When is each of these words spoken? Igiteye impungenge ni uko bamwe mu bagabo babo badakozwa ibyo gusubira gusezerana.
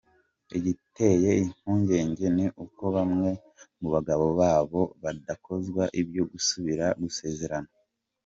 Igiteye 0.57 1.29
impungenge 1.43 2.25
ni 2.37 2.45
uko 2.63 2.83
bamwe 2.95 3.29
mu 3.79 3.87
bagabo 3.93 4.25
babo 4.39 4.81
badakozwa 5.03 5.83
ibyo 6.01 6.23
gusubira 6.31 6.85
gusezerana. 7.01 7.71